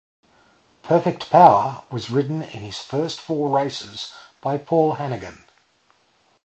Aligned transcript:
Perfect 0.81 1.29
Power 1.29 1.83
was 1.91 2.09
ridden 2.09 2.41
in 2.41 2.61
his 2.63 2.79
first 2.79 3.19
four 3.19 3.51
races 3.55 4.11
by 4.41 4.57
Paul 4.57 4.95
Hanagan. 4.95 5.43